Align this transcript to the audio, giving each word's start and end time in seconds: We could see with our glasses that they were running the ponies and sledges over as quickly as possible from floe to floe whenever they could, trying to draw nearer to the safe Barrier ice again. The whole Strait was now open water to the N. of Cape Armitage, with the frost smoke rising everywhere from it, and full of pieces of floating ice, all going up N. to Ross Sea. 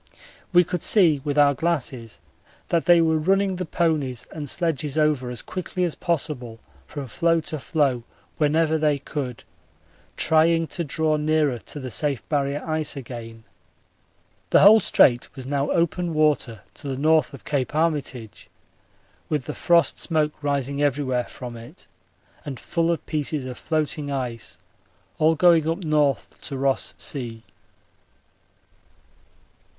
We 0.51 0.63
could 0.63 0.81
see 0.81 1.21
with 1.23 1.37
our 1.37 1.53
glasses 1.53 2.19
that 2.69 2.85
they 2.85 3.01
were 3.01 3.19
running 3.19 3.57
the 3.57 3.67
ponies 3.67 4.25
and 4.31 4.49
sledges 4.49 4.97
over 4.97 5.29
as 5.29 5.43
quickly 5.43 5.83
as 5.83 5.93
possible 5.93 6.59
from 6.87 7.05
floe 7.05 7.39
to 7.41 7.59
floe 7.59 8.01
whenever 8.39 8.79
they 8.79 8.97
could, 8.97 9.43
trying 10.17 10.65
to 10.73 10.83
draw 10.83 11.17
nearer 11.17 11.59
to 11.59 11.79
the 11.79 11.91
safe 11.91 12.27
Barrier 12.29 12.67
ice 12.67 12.97
again. 12.97 13.43
The 14.49 14.61
whole 14.61 14.79
Strait 14.79 15.27
was 15.35 15.45
now 15.45 15.69
open 15.69 16.15
water 16.15 16.61
to 16.73 16.87
the 16.87 16.95
N. 16.95 17.05
of 17.05 17.43
Cape 17.43 17.75
Armitage, 17.75 18.49
with 19.29 19.45
the 19.45 19.53
frost 19.53 19.99
smoke 19.99 20.33
rising 20.41 20.81
everywhere 20.81 21.25
from 21.25 21.55
it, 21.55 21.85
and 22.43 22.59
full 22.59 22.89
of 22.89 23.05
pieces 23.05 23.45
of 23.45 23.55
floating 23.59 24.09
ice, 24.09 24.57
all 25.19 25.35
going 25.35 25.69
up 25.69 25.85
N. 25.85 25.91
to 26.41 26.57
Ross 26.57 26.95
Sea. 26.97 27.43